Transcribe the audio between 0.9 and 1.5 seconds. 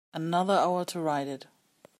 write it.